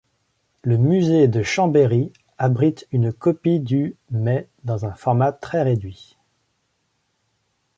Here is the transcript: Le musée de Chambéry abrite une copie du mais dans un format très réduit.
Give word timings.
Le 0.63 0.79
musée 0.79 1.27
de 1.27 1.43
Chambéry 1.43 2.11
abrite 2.39 2.87
une 2.91 3.13
copie 3.13 3.59
du 3.59 3.95
mais 4.09 4.49
dans 4.63 4.83
un 4.83 4.95
format 4.95 5.31
très 5.31 5.61
réduit. 5.61 6.17